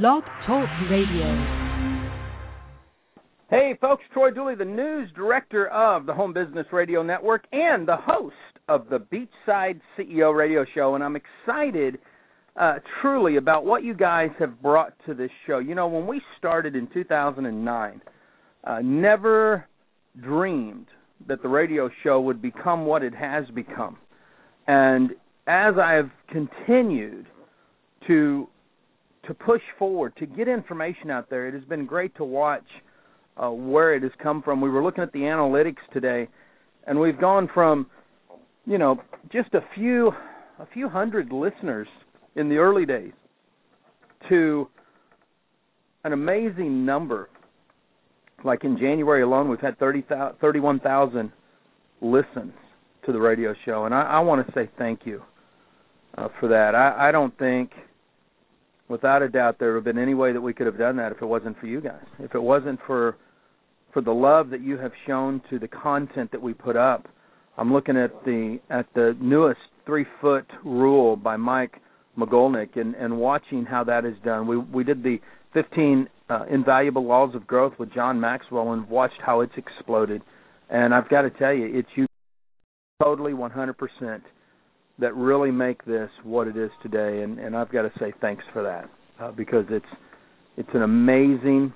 [0.00, 1.36] Blog Talk Radio.
[3.50, 7.98] Hey, folks, Troy Dooley, the news director of the Home Business Radio Network and the
[7.98, 8.34] host
[8.70, 11.98] of the Beachside CEO Radio Show, and I'm excited
[12.58, 15.58] uh, truly about what you guys have brought to this show.
[15.58, 18.00] You know, when we started in 2009,
[18.64, 19.66] uh, never
[20.22, 20.86] dreamed
[21.28, 23.98] that the radio show would become what it has become.
[24.66, 25.10] And
[25.46, 27.26] as I've continued
[28.06, 28.48] to
[29.26, 32.64] to push forward, to get information out there, it has been great to watch
[33.36, 34.60] uh, where it has come from.
[34.60, 36.28] We were looking at the analytics today,
[36.86, 37.86] and we've gone from,
[38.66, 39.00] you know,
[39.32, 40.12] just a few
[40.58, 41.88] a few hundred listeners
[42.36, 43.12] in the early days
[44.28, 44.68] to
[46.04, 47.28] an amazing number.
[48.44, 50.04] Like in January alone, we've had 30,
[50.40, 51.32] 31,000
[52.00, 52.52] listens
[53.06, 55.22] to the radio show, and I, I want to say thank you
[56.18, 56.74] uh, for that.
[56.74, 57.70] I, I don't think,
[58.92, 61.12] without a doubt, there would have been any way that we could have done that
[61.12, 62.04] if it wasn't for you guys.
[62.18, 63.16] If it wasn't for
[63.92, 67.08] for the love that you have shown to the content that we put up.
[67.58, 71.80] I'm looking at the at the newest three foot rule by Mike
[72.18, 74.46] Magolnick and and watching how that is done.
[74.46, 75.18] We we did the
[75.54, 80.22] 15 uh, invaluable laws of growth with John Maxwell and watched how it's exploded.
[80.70, 82.06] And I've got to tell you, it's you
[83.02, 83.74] totally 100%
[84.98, 87.22] that really make this what it is today.
[87.22, 88.88] And and I've got to say thanks for that
[89.22, 89.84] uh, because it's
[90.56, 91.72] it's an amazing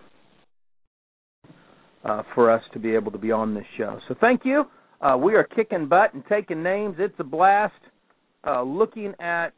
[2.04, 3.98] uh, for us to be able to be on this show.
[4.08, 4.64] So thank you.
[5.00, 6.96] Uh, we are kicking butt and taking names.
[6.98, 7.74] It's a blast.
[8.46, 9.52] Uh, looking at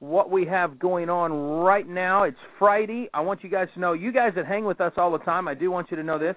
[0.00, 2.24] what we have going on right now.
[2.24, 3.08] It's Friday.
[3.14, 5.48] I want you guys to know, you guys that hang with us all the time,
[5.48, 6.36] I do want you to know this.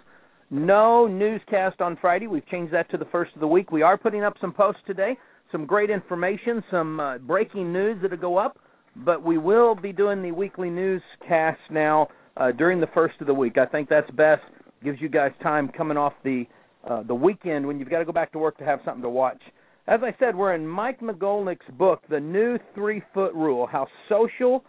[0.49, 2.27] No newscast on Friday.
[2.27, 3.71] We've changed that to the first of the week.
[3.71, 5.17] We are putting up some posts today,
[5.51, 8.57] some great information, some uh, breaking news that'll go up,
[8.95, 13.33] but we will be doing the weekly newscast now uh, during the first of the
[13.33, 13.57] week.
[13.57, 14.41] I think that's best.
[14.83, 16.45] Gives you guys time coming off the
[16.87, 19.09] uh, the weekend when you've got to go back to work to have something to
[19.09, 19.41] watch.
[19.87, 24.63] As I said, we're in Mike Magolnick's book, The New Three Foot Rule How Social,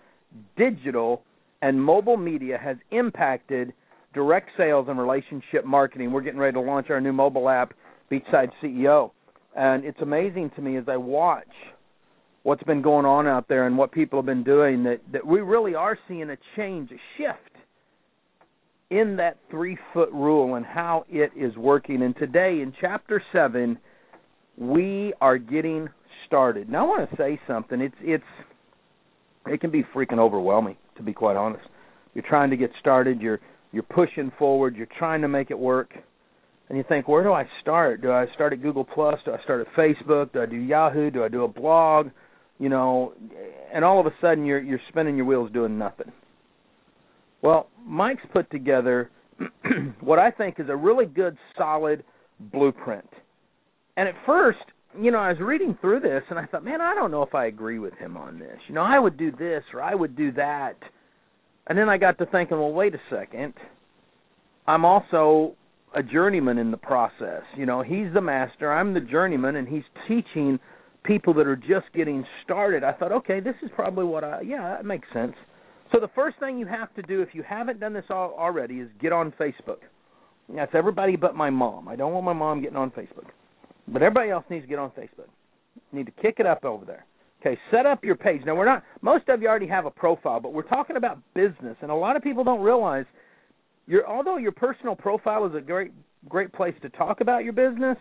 [0.56, 1.22] Digital,
[1.60, 3.72] and Mobile Media Has Impacted
[4.14, 6.12] Direct Sales and Relationship Marketing.
[6.12, 7.74] We're getting ready to launch our new mobile app,
[8.10, 9.10] Beachside CEO.
[9.58, 11.48] And it's amazing to me as I watch
[12.44, 15.40] what's been going on out there and what people have been doing that, that we
[15.40, 17.56] really are seeing a change, a shift
[18.90, 22.02] in that three foot rule and how it is working.
[22.02, 23.76] And today in chapter seven,
[24.56, 25.88] we are getting
[26.28, 26.68] started.
[26.68, 27.80] Now I want to say something.
[27.80, 28.24] It's it's
[29.48, 31.64] it can be freaking overwhelming to be quite honest.
[32.14, 33.40] You're trying to get started, you're
[33.72, 35.94] you're pushing forward, you're trying to make it work.
[36.68, 38.02] And you think, where do I start?
[38.02, 39.18] Do I start at Google Plus?
[39.24, 40.32] Do I start at Facebook?
[40.32, 41.10] Do I do Yahoo?
[41.10, 42.08] Do I do a blog?
[42.58, 43.14] You know,
[43.72, 46.12] and all of a sudden you're you're spinning your wheels doing nothing.
[47.40, 49.10] Well, Mike's put together
[50.00, 52.04] what I think is a really good solid
[52.40, 53.08] blueprint
[53.98, 54.60] and at first,
[54.96, 57.34] you know, I was reading through this and I thought, man, I don't know if
[57.34, 58.56] I agree with him on this.
[58.68, 60.76] You know, I would do this or I would do that.
[61.66, 63.54] And then I got to thinking, well, wait a second.
[64.68, 65.56] I'm also
[65.94, 67.42] a journeyman in the process.
[67.56, 70.58] You know, he's the master, I'm the journeyman, and he's teaching
[71.04, 72.84] people that are just getting started.
[72.84, 75.34] I thought, okay, this is probably what I, yeah, that makes sense.
[75.92, 78.74] So the first thing you have to do, if you haven't done this all already,
[78.76, 79.78] is get on Facebook.
[80.54, 81.88] That's everybody but my mom.
[81.88, 83.26] I don't want my mom getting on Facebook.
[83.86, 85.28] But everybody else needs to get on Facebook.
[85.92, 87.06] You need to kick it up over there.
[87.40, 88.42] Okay, set up your page.
[88.44, 91.76] Now we're not most of you already have a profile, but we're talking about business
[91.82, 93.04] and a lot of people don't realize
[93.88, 95.92] your although your personal profile is a great
[96.28, 97.96] great place to talk about your business,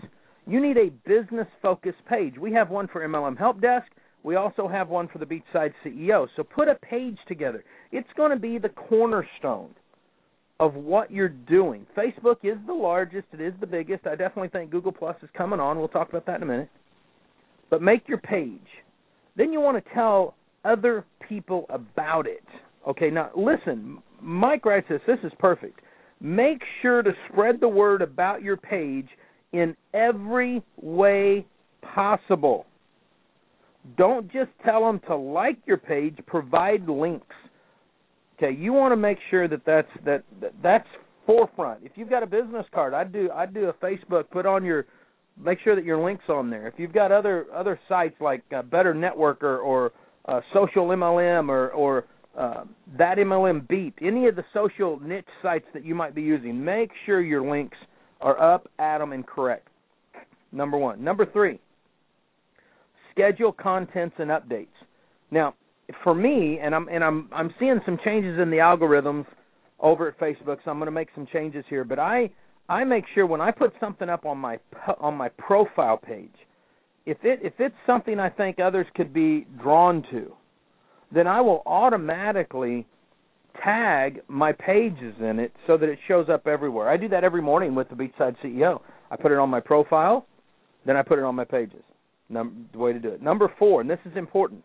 [0.45, 2.37] you need a business focused page.
[2.37, 3.87] We have one for MLM Help Desk.
[4.23, 6.27] We also have one for the Beachside CEO.
[6.35, 7.63] So put a page together.
[7.91, 9.69] It's going to be the cornerstone
[10.59, 11.85] of what you're doing.
[11.95, 14.07] Facebook is the largest, it is the biggest.
[14.07, 15.77] I definitely think Google Plus is coming on.
[15.77, 16.69] We'll talk about that in a minute.
[17.69, 18.59] But make your page.
[19.35, 22.43] Then you want to tell other people about it.
[22.87, 25.79] Okay, now listen, Mike writes this, this is perfect.
[26.19, 29.07] Make sure to spread the word about your page
[29.53, 31.45] in every way
[31.81, 32.65] possible.
[33.97, 37.35] Don't just tell them to like your page, provide links.
[38.37, 40.87] Okay, you want to make sure that that's that, that that's
[41.25, 41.83] forefront.
[41.83, 44.29] If you've got a business card, I'd do I'd do a Facebook.
[44.29, 44.85] Put on your
[45.41, 46.67] make sure that your links on there.
[46.67, 49.91] If you've got other other sites like uh, Better Networker or
[50.25, 52.05] uh, Social MLM or or
[52.37, 52.63] uh,
[52.97, 56.91] that MLM Beat, any of the social niche sites that you might be using, make
[57.05, 57.77] sure your links
[58.21, 59.67] are up, at them, and correct.
[60.51, 61.03] Number one.
[61.03, 61.59] Number three,
[63.11, 64.67] schedule contents and updates.
[65.31, 65.55] Now,
[66.03, 69.25] for me, and I'm and I'm I'm seeing some changes in the algorithms
[69.79, 71.83] over at Facebook, so I'm going to make some changes here.
[71.83, 72.29] But I
[72.69, 74.59] I make sure when I put something up on my
[74.99, 76.33] on my profile page,
[77.05, 80.33] if it if it's something I think others could be drawn to,
[81.13, 82.85] then I will automatically
[83.63, 86.89] tag my pages in it so that it shows up everywhere.
[86.89, 88.81] I do that every morning with the Beachside CEO.
[89.09, 90.27] I put it on my profile,
[90.85, 91.81] then I put it on my pages.
[92.29, 93.21] Num- the way to do it.
[93.21, 94.63] Number four, and this is important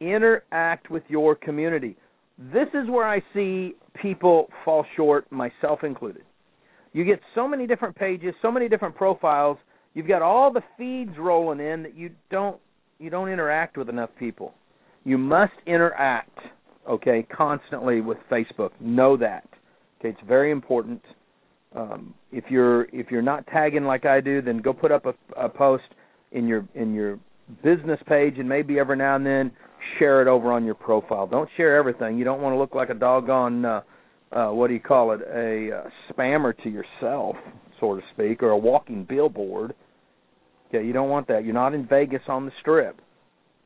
[0.00, 1.96] interact with your community.
[2.38, 6.22] This is where I see people fall short, myself included.
[6.92, 9.58] You get so many different pages, so many different profiles.
[9.94, 12.58] You've got all the feeds rolling in that you don't
[12.98, 14.52] you don't interact with enough people.
[15.04, 16.38] You must interact,
[16.88, 18.70] okay, constantly with Facebook.
[18.80, 19.48] Know that.
[19.98, 21.02] Okay, it's very important.
[21.74, 25.14] Um, if you're if you're not tagging like I do, then go put up a,
[25.36, 25.84] a post
[26.32, 27.18] in your in your
[27.62, 29.52] business page, and maybe every now and then
[29.98, 31.26] share it over on your profile.
[31.26, 32.18] Don't share everything.
[32.18, 33.80] You don't want to look like a doggone uh,
[34.32, 35.20] uh, what do you call it?
[35.22, 37.36] A uh, spammer to yourself,
[37.80, 39.74] so to speak, or a walking billboard.
[40.68, 41.44] Okay, you don't want that.
[41.44, 43.00] You're not in Vegas on the strip.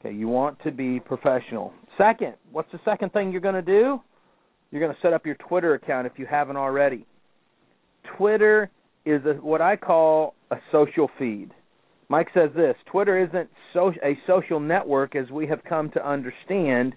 [0.04, 1.72] Okay, you want to be professional.
[1.96, 4.00] Second, what's the second thing you're going to do?
[4.70, 7.06] You're going to set up your Twitter account if you haven't already.
[8.18, 8.70] Twitter
[9.06, 11.52] is a, what I call a social feed.
[12.08, 16.94] Mike says this Twitter isn't so, a social network as we have come to understand.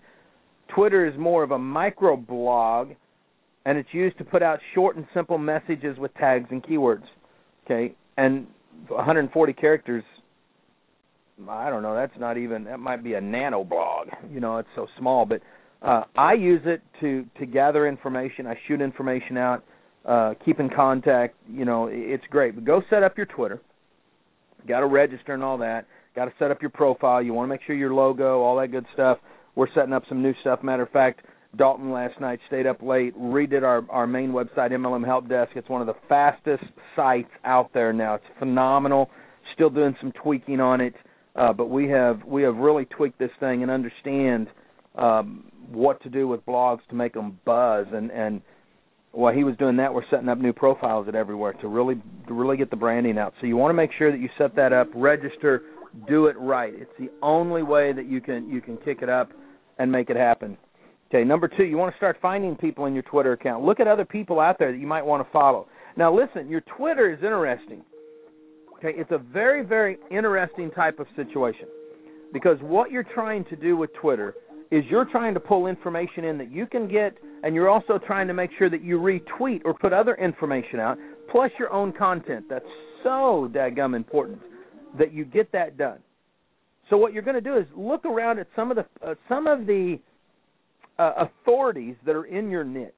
[0.76, 2.94] Twitter is more of a microblog,
[3.66, 7.06] and it's used to put out short and simple messages with tags and keywords.
[7.66, 8.48] Okay, and
[8.90, 10.04] 140 characters.
[11.48, 11.96] I don't know.
[11.96, 12.64] That's not even.
[12.66, 14.08] That might be a nano blog.
[14.32, 15.26] You know, it's so small.
[15.26, 15.42] But
[15.82, 18.48] uh, I use it to to gather information.
[18.48, 19.64] I shoot information out,
[20.06, 21.36] uh, keep in contact.
[21.50, 22.56] You know, it's great.
[22.56, 23.62] But go set up your Twitter
[24.68, 25.86] got to register and all that.
[26.16, 27.22] Got to set up your profile.
[27.22, 29.20] You want to make sure your logo, all that good stuff.
[29.56, 30.64] We're setting up some new stuff.
[30.64, 31.22] Matter of fact,
[31.56, 35.52] Dalton last night stayed up late, redid our our main website, MLM Help Desk.
[35.56, 36.64] It's one of the fastest
[36.96, 38.16] sites out there now.
[38.16, 39.10] It's phenomenal.
[39.54, 40.94] Still doing some tweaking on it,
[41.38, 44.48] uh, but we have we have really tweaked this thing and understand
[44.96, 48.42] um, what to do with blogs to make them buzz and and
[49.18, 51.96] while he was doing that, we're setting up new profiles at everywhere to really
[52.28, 53.34] to really get the branding out.
[53.42, 55.64] So you want to make sure that you set that up, register,
[56.08, 56.72] do it right.
[56.76, 59.32] It's the only way that you can you can kick it up
[59.80, 60.56] and make it happen.
[61.10, 63.64] Okay, number two, you want to start finding people in your Twitter account.
[63.64, 65.68] Look at other people out there that you might want to follow.
[65.96, 67.84] Now, listen, your Twitter is interesting.
[68.78, 71.68] Okay, it's a very very interesting type of situation
[72.32, 74.36] because what you're trying to do with Twitter
[74.72, 78.28] is you're trying to pull information in that you can get, and you're also trying
[78.28, 80.98] to make sure that you retweet or put other information out,
[81.32, 82.46] plus your own content.
[82.50, 82.66] That's
[83.02, 84.42] so daggum important
[85.00, 86.00] that you get that done.
[86.90, 89.48] So what you're going to do is look around at some of the uh, some
[89.48, 90.00] of the
[91.00, 92.94] uh, authorities that are in your niche,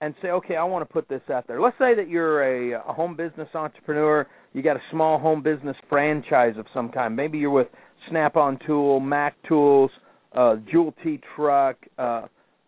[0.00, 1.60] and say, okay, I want to put this out there.
[1.60, 4.26] Let's say that you're a, a home business entrepreneur.
[4.56, 7.14] You got a small home business franchise of some kind.
[7.14, 7.66] Maybe you're with
[8.08, 9.90] Snap-on Tool, Mac Tools,
[10.34, 12.22] uh, Jewel Tea Truck, uh,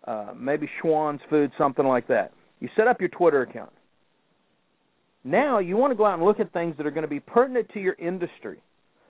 [0.07, 2.33] uh, maybe Schwan's Food, something like that.
[2.61, 3.73] You set up your Twitter account.
[5.25, 7.21] Now you want to go out and look at things that are going to be
[7.21, 8.61] pertinent to your industry.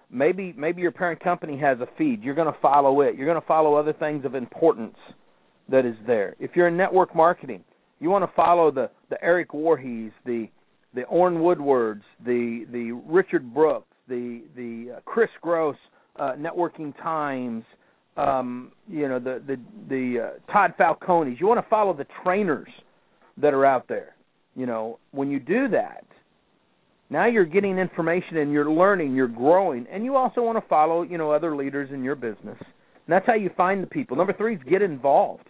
[0.08, 2.22] Maybe maybe your parent company has a feed.
[2.22, 3.16] You're going to follow it.
[3.16, 4.96] You're going to follow other things of importance
[5.68, 6.36] that is there.
[6.38, 7.64] If you're in network marketing,
[7.98, 10.48] you want to follow the the Eric Worres, the
[10.94, 15.76] the Orrin Woodwards, the the Richard Brooks, the the uh, Chris Gross
[16.16, 17.64] uh, Networking Times,
[18.16, 19.56] um, you know the the
[19.88, 21.38] the uh, Todd Falcones.
[21.38, 22.68] You want to follow the trainers
[23.36, 24.14] that are out there.
[24.56, 26.04] You know, when you do that,
[27.10, 31.02] now you're getting information and you're learning, you're growing, and you also want to follow
[31.02, 32.56] you know other leaders in your business.
[32.58, 34.16] And that's how you find the people.
[34.16, 35.44] Number three is get involved.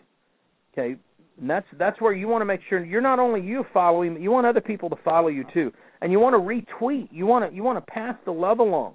[0.73, 0.97] Okay,
[1.41, 4.31] and that's that's where you want to make sure you're not only you following, you
[4.31, 7.09] want other people to follow you too, and you want to retweet.
[7.11, 8.95] You want to you want to pass the love along.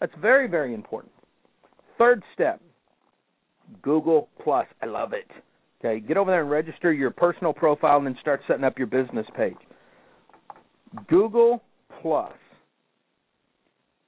[0.00, 1.12] That's very very important.
[1.98, 2.60] Third step,
[3.82, 4.66] Google Plus.
[4.82, 5.30] I love it.
[5.80, 8.86] Okay, get over there and register your personal profile and then start setting up your
[8.86, 9.56] business page.
[11.08, 11.62] Google
[12.00, 12.32] Plus.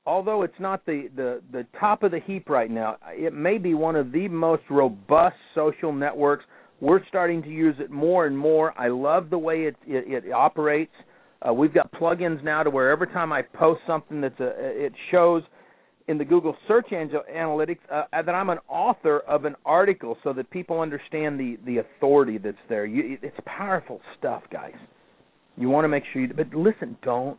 [0.07, 3.75] Although it's not the, the, the top of the heap right now, it may be
[3.75, 6.47] one of the most robust social networks.
[6.80, 8.78] We're starting to use it more and more.
[8.78, 10.92] I love the way it it, it operates.
[11.47, 14.92] Uh, we've got plugins now to where every time I post something that's a, it
[15.11, 15.42] shows
[16.08, 20.32] in the Google search engine analytics uh, that I'm an author of an article so
[20.32, 22.87] that people understand the the authority that's there.
[22.87, 24.75] You, it's powerful stuff, guys.
[25.56, 27.38] You want to make sure you but listen, don't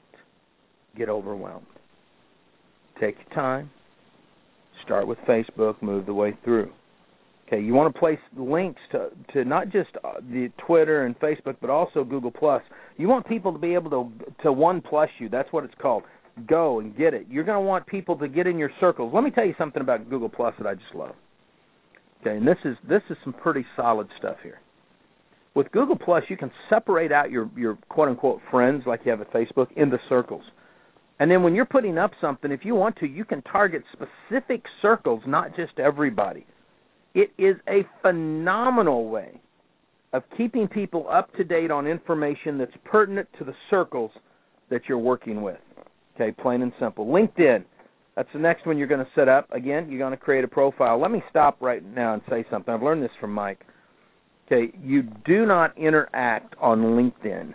[0.97, 1.65] get overwhelmed.
[2.99, 3.71] Take your time.
[4.83, 6.71] Start with Facebook, move the way through.
[7.51, 11.55] Okay, you want to place links to to not just uh, the Twitter and Facebook,
[11.59, 12.61] but also Google Plus.
[12.97, 14.11] You want people to be able to
[14.43, 15.29] to one plus you.
[15.29, 16.03] That's what it's called.
[16.47, 17.25] Go and get it.
[17.27, 19.11] You're going to want people to get in your circles.
[19.15, 21.15] Let me tell you something about Google Plus that I just love.
[22.21, 24.59] Okay, and this is this is some pretty solid stuff here.
[25.55, 29.21] With Google Plus, you can separate out your your quote unquote friends like you have
[29.21, 30.43] at Facebook into circles.
[31.19, 34.63] And then when you're putting up something, if you want to, you can target specific
[34.83, 36.45] circles, not just everybody.
[37.13, 39.39] It is a phenomenal way
[40.13, 44.11] of keeping people up to date on information that's pertinent to the circles
[44.69, 45.59] that you're working with.
[46.15, 47.05] Okay, plain and simple.
[47.05, 47.63] LinkedIn,
[48.15, 49.47] that's the next one you're going to set up.
[49.51, 50.99] Again, you're going to create a profile.
[50.99, 52.73] Let me stop right now and say something.
[52.73, 53.61] I've learned this from Mike.
[54.51, 57.53] Okay, you do not interact on LinkedIn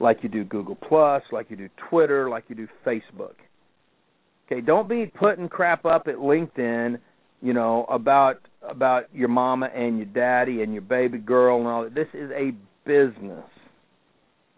[0.00, 3.34] like you do Google Plus, like you do Twitter, like you do Facebook.
[4.46, 6.98] Okay, don't be putting crap up at LinkedIn
[7.42, 11.84] you know, about about your mama and your daddy and your baby girl and all
[11.84, 11.94] that.
[11.94, 12.52] This is a
[12.86, 13.44] business.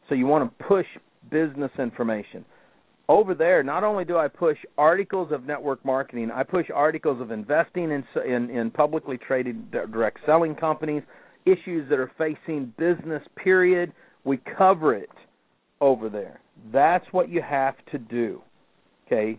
[0.09, 0.87] So you want to push
[1.31, 2.45] business information.
[3.09, 7.31] Over there, not only do I push articles of network marketing, I push articles of
[7.31, 11.03] investing in in, in publicly traded direct selling companies,
[11.45, 13.93] issues that are facing business period.
[14.25, 15.11] We cover it
[15.81, 16.41] over there.
[16.73, 18.41] That's what you have to do.
[19.07, 19.39] Okay?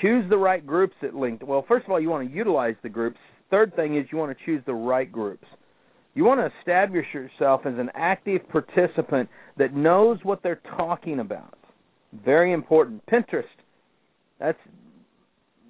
[0.00, 1.44] Choose the right groups at LinkedIn.
[1.44, 3.18] Well, first of all, you want to utilize the groups.
[3.50, 5.46] Third thing is you want to choose the right groups.
[6.14, 11.58] You want to establish yourself as an active participant that knows what they're talking about.
[12.24, 13.04] Very important.
[13.06, 13.44] Pinterest.
[14.38, 14.58] That's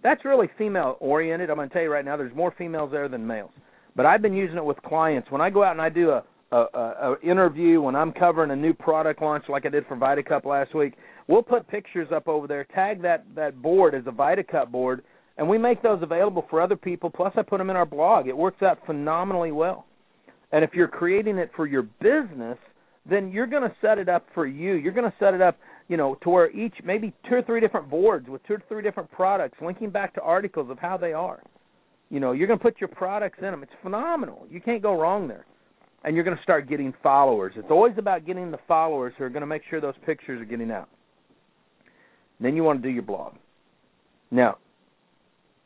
[0.02, 1.49] that's really female oriented.
[1.49, 3.52] I'm going to tell you right now, there's more females there than males.
[3.95, 5.31] But I've been using it with clients.
[5.31, 8.57] When I go out and I do a a, a, interview, when I'm covering a
[8.57, 10.95] new product launch, like I did for VitaCup last week,
[11.29, 15.02] we'll put pictures up over there, tag that that board as a VitaCup board,
[15.37, 17.11] and we make those available for other people.
[17.11, 18.29] Plus, I put them in our blog.
[18.29, 19.87] It works out phenomenally well.
[20.52, 22.59] And if you're creating it for your business,
[23.09, 24.75] then you're going to set it up for you.
[24.75, 27.61] You're going to set it up, you know, to where each maybe two or three
[27.61, 31.12] different boards with two or three different products, linking back to articles of how they
[31.12, 31.43] are.
[32.11, 33.62] You know, you're going to put your products in them.
[33.62, 34.47] It's phenomenal.
[34.50, 35.47] You can't go wrong there.
[36.05, 37.55] And you're going to start getting followers.
[37.57, 40.45] It's always about getting the followers who are going to make sure those pictures are
[40.45, 40.88] getting out.
[42.42, 43.34] Then you want to do your blog.
[44.30, 44.58] Now,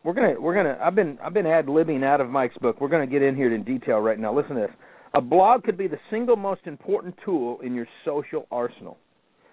[0.04, 2.80] we're gonna we're gonna I've been I've been ad libbing out of Mike's book.
[2.80, 4.34] We're gonna get in here in detail right now.
[4.34, 4.70] Listen to this.
[5.14, 8.98] A blog could be the single most important tool in your social arsenal.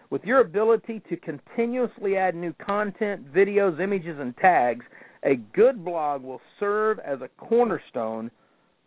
[0.09, 4.85] With your ability to continuously add new content, videos, images, and tags,
[5.23, 8.29] a good blog will serve as a cornerstone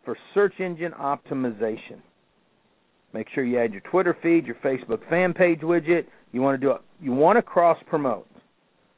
[0.05, 1.99] for search engine optimization.
[3.13, 6.05] Make sure you add your Twitter feed, your Facebook fan page widget.
[6.31, 6.81] You want to do it.
[7.01, 8.27] You want to cross promote.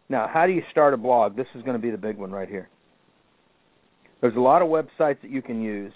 [0.09, 1.35] Now, how do you start a blog?
[1.35, 2.67] This is going to be the big one right here.
[4.21, 5.93] There's a lot of websites that you can use.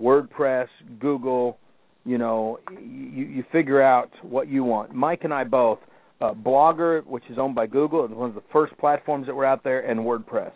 [0.00, 0.68] WordPress,
[1.00, 1.58] Google,
[2.04, 4.94] you know, you, you figure out what you want.
[4.94, 5.78] Mike and I both,
[6.20, 9.44] uh, Blogger, which is owned by Google, it's one of the first platforms that were
[9.44, 10.52] out there, and WordPress.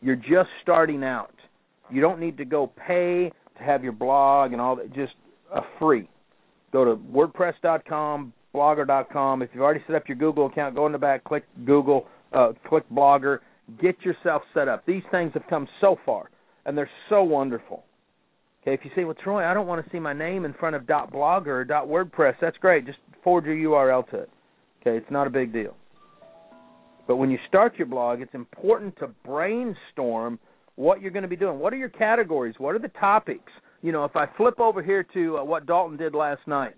[0.00, 1.34] You're just starting out.
[1.90, 4.92] You don't need to go pay to have your blog and all that.
[4.94, 5.14] Just
[5.54, 6.08] a free.
[6.72, 9.42] Go to WordPress.com, Blogger.com.
[9.42, 12.52] If you've already set up your Google account, go in the back, click Google, uh,
[12.68, 13.38] click Blogger,
[13.80, 14.84] get yourself set up.
[14.86, 16.30] These things have come so far,
[16.66, 17.84] and they're so wonderful.
[18.62, 20.76] Okay, if you say, well, Troy, I don't want to see my name in front
[20.76, 22.86] of .blogger or .wordpress, that's great.
[22.86, 24.30] Just forward your URL to it.
[24.80, 25.74] Okay, it's not a big deal.
[27.06, 30.38] But when you start your blog, it's important to brainstorm
[30.76, 31.58] what you're going to be doing.
[31.58, 32.54] What are your categories?
[32.58, 33.50] What are the topics?
[33.82, 36.74] You know, if I flip over here to uh, what Dalton did last night,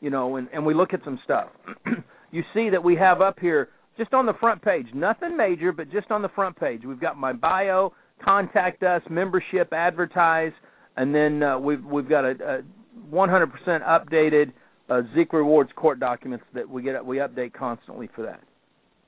[0.00, 1.48] you know, and, and we look at some stuff,
[2.30, 3.68] you see that we have up here
[3.98, 7.18] just on the front page, nothing major, but just on the front page, we've got
[7.18, 7.92] my bio,
[8.24, 10.52] contact us, membership, advertise,
[10.96, 14.52] and then uh, we've we've got a, a 100% updated
[14.88, 18.40] uh, Zeek Rewards court documents that we get we update constantly for that.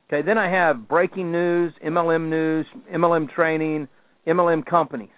[0.08, 3.88] Okay, then I have breaking news, MLM news, MLM training,
[4.26, 5.08] MLM companies.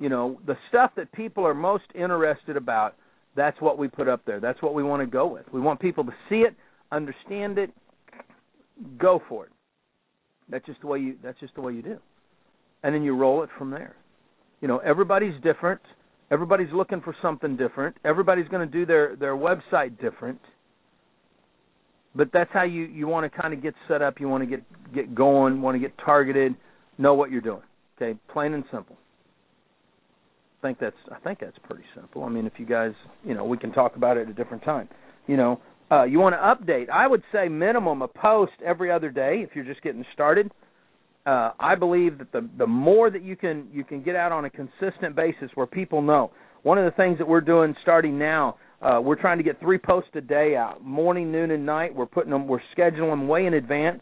[0.00, 2.96] You know, the stuff that people are most interested about
[3.36, 4.40] that's what we put up there.
[4.40, 5.44] That's what we want to go with.
[5.52, 6.54] We want people to see it,
[6.92, 7.70] understand it,
[8.98, 9.52] go for it.
[10.48, 11.98] That's just the way you that's just the way you do.
[12.82, 13.96] And then you roll it from there.
[14.60, 15.80] You know, everybody's different.
[16.30, 17.96] Everybody's looking for something different.
[18.04, 20.40] Everybody's going to do their their website different.
[22.14, 24.46] But that's how you you want to kind of get set up, you want to
[24.46, 24.62] get
[24.94, 26.54] get going, want to get targeted,
[26.98, 27.62] know what you're doing.
[27.96, 28.18] Okay?
[28.28, 28.96] Plain and simple
[30.64, 32.20] think that's I think that's pretty simple.
[32.24, 32.94] I mean, if you guys,
[33.28, 34.88] you know, we can talk about it at a different time.
[35.26, 35.60] You know,
[35.92, 36.86] uh, you want to update.
[36.88, 40.46] I would say minimum a post every other day if you're just getting started.
[41.26, 44.44] uh, I believe that the the more that you can you can get out on
[44.44, 46.30] a consistent basis where people know.
[46.62, 49.78] One of the things that we're doing starting now, uh, we're trying to get three
[49.78, 51.94] posts a day out, morning, noon, and night.
[51.94, 54.00] We're putting them, we're scheduling them way in advance.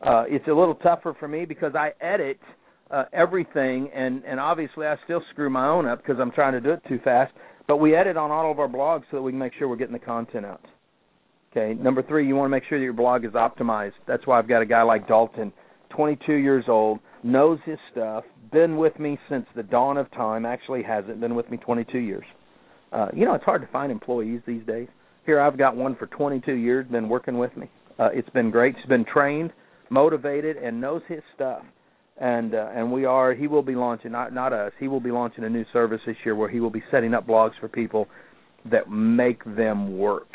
[0.00, 2.38] Uh, it's a little tougher for me because I edit
[2.90, 6.60] uh, everything, and and obviously I still screw my own up because I'm trying to
[6.60, 7.32] do it too fast.
[7.66, 9.76] But we edit on all of our blogs so that we can make sure we're
[9.76, 10.64] getting the content out.
[11.50, 11.74] Okay.
[11.74, 13.94] Number three, you want to make sure that your blog is optimized.
[14.06, 15.52] That's why I've got a guy like Dalton,
[15.90, 20.46] 22 years old, knows his stuff, been with me since the dawn of time.
[20.46, 22.24] Actually, hasn't been with me 22 years.
[22.92, 24.86] Uh, you know, it's hard to find employees these days.
[25.24, 27.68] Here, I've got one for 22 years, been working with me.
[27.98, 28.76] Uh, it's been great.
[28.76, 29.50] He's been trained,
[29.90, 31.64] motivated, and knows his stuff
[32.18, 35.10] and uh, and we are he will be launching not not us he will be
[35.10, 38.08] launching a new service this year where he will be setting up blogs for people
[38.70, 40.28] that make them work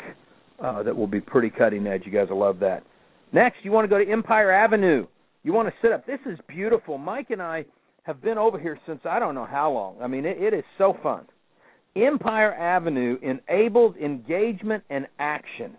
[0.62, 2.02] uh, that will be pretty cutting edge.
[2.04, 2.84] You guys will love that.
[3.32, 5.06] Next you want to go to empire avenue.
[5.42, 6.06] You want to sit up.
[6.06, 6.98] This is beautiful.
[6.98, 7.64] Mike and i
[8.04, 9.96] have been over here since i don't know how long.
[10.00, 11.26] I mean it, it is so fun.
[11.96, 15.76] Empire avenue enables engagement and action.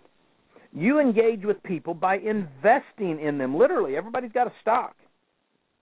[0.72, 3.56] You engage with people by investing in them.
[3.56, 4.96] Literally everybody's got a stock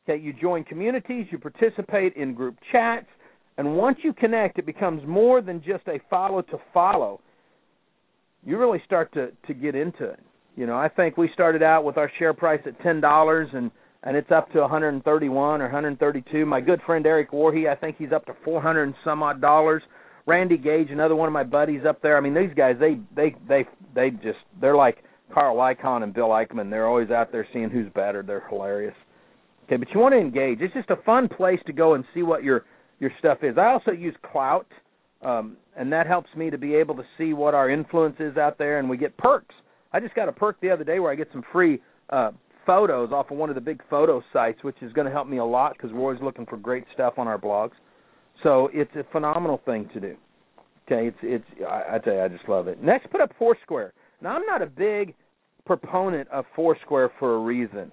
[0.09, 3.07] Okay, you join communities, you participate in group chats,
[3.57, 7.21] and once you connect, it becomes more than just a follow to follow.
[8.45, 10.19] You really start to to get into it.
[10.57, 13.71] You know, I think we started out with our share price at ten dollars, and
[14.03, 16.45] and it's up to 131 or 132.
[16.45, 19.83] My good friend Eric Worre, I think he's up to 400 and some odd dollars.
[20.27, 22.17] Randy Gage, another one of my buddies up there.
[22.17, 26.29] I mean, these guys, they they they they just they're like Carl Icahn and Bill
[26.29, 26.71] Ackman.
[26.71, 28.23] They're always out there seeing who's better.
[28.23, 28.95] They're hilarious.
[29.73, 30.61] Okay, but you want to engage.
[30.61, 32.67] It's just a fun place to go and see what your
[33.01, 33.57] your stuff is.
[33.57, 34.67] I also use Klout,
[35.23, 38.59] um, and that helps me to be able to see what our influence is out
[38.59, 39.55] there, and we get perks.
[39.95, 42.33] I just got a perk the other day where I get some free uh,
[42.67, 45.39] photos off of one of the big photo sites, which is going to help me
[45.39, 47.73] a lot because we're always looking for great stuff on our blogs.
[48.43, 50.17] So it's a phenomenal thing to do.
[50.87, 52.83] Okay, it's it's I, I tell you, I just love it.
[52.83, 53.95] Next, put up Foursquare.
[54.21, 55.15] Now I'm not a big
[55.65, 57.91] proponent of Foursquare for a reason.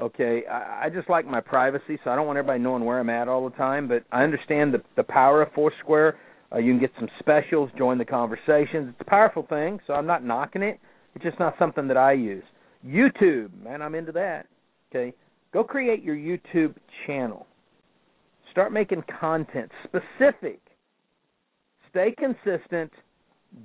[0.00, 3.08] Okay, I, I just like my privacy, so I don't want everybody knowing where I'm
[3.08, 3.88] at all the time.
[3.88, 6.18] But I understand the the power of Foursquare.
[6.52, 8.90] Uh, you can get some specials, join the conversations.
[8.90, 10.78] It's a powerful thing, so I'm not knocking it.
[11.14, 12.44] It's just not something that I use.
[12.86, 14.46] YouTube, man, I'm into that.
[14.90, 15.14] Okay,
[15.52, 16.74] go create your YouTube
[17.06, 17.46] channel.
[18.52, 20.60] Start making content specific.
[21.90, 22.92] Stay consistent.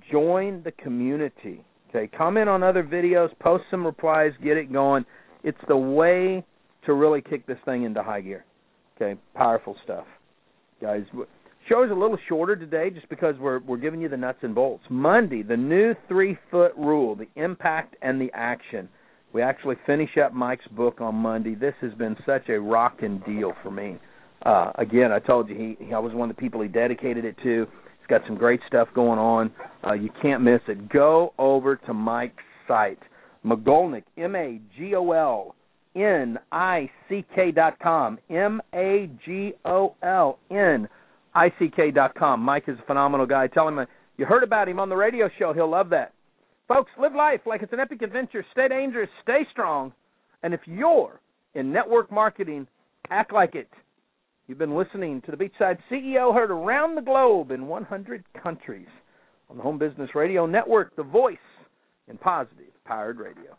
[0.09, 1.63] Join the community.
[1.89, 5.05] Okay, comment on other videos, post some replies, get it going
[5.43, 6.43] it's the way
[6.85, 8.45] to really kick this thing into high gear.
[8.95, 10.05] Okay, powerful stuff,
[10.81, 11.03] guys.
[11.69, 14.53] Show is a little shorter today, just because we're we're giving you the nuts and
[14.53, 14.83] bolts.
[14.89, 18.89] Monday, the new three foot rule, the impact and the action.
[19.33, 21.55] We actually finish up Mike's book on Monday.
[21.55, 23.97] This has been such a rocking deal for me.
[24.45, 27.23] Uh, again, I told you he, he I was one of the people he dedicated
[27.25, 27.65] it to.
[27.99, 29.51] He's got some great stuff going on.
[29.85, 30.89] Uh, you can't miss it.
[30.89, 32.99] Go over to Mike's site
[33.45, 35.55] Magolnick, M A G O L
[35.95, 38.19] N I C K dot com.
[38.29, 40.87] M A G O L N
[41.33, 42.41] I C K dot com.
[42.41, 43.47] Mike is a phenomenal guy.
[43.47, 43.85] Tell him uh,
[44.17, 45.53] you heard about him on the radio show.
[45.53, 46.13] He'll love that.
[46.67, 48.45] Folks, live life like it's an epic adventure.
[48.51, 49.91] Stay dangerous, stay strong.
[50.43, 51.19] And if you're
[51.53, 52.67] in network marketing,
[53.09, 53.67] act like it.
[54.47, 58.87] You've been listening to the Beachside CEO heard around the globe in 100 countries
[59.49, 61.37] on the Home Business Radio Network, the voice
[62.07, 63.57] in positive powered radio.